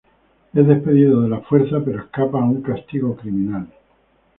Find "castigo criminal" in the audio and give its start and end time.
2.63-3.67